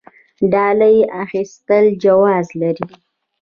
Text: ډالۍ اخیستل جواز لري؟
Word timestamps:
ډالۍ 0.51 0.97
اخیستل 1.23 1.85
جواز 2.03 2.47
لري؟ 2.59 2.87